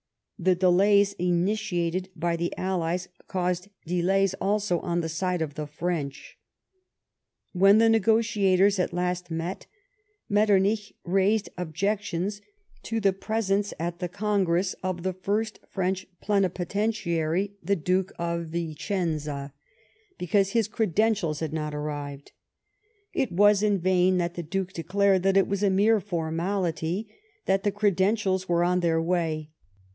[0.39, 6.39] The delays initiated by the Allies caused delays also on the side of the French.
[7.55, 9.67] W'iien the negotiators at last met,
[10.27, 12.41] Metter nich raised objections
[12.81, 18.49] to the presence at the Congress of the first French ])lenipotentiary, the Duke of Vicenza,
[18.49, 19.27] BENEWAL OF HOSTILITIES.
[19.27, 19.53] 110
[20.25, 22.31] because his credentials had not arrived.
[23.13, 27.07] It was in vain that the Duke declared that it was a mere formality,
[27.45, 29.51] that the credentials were on their way.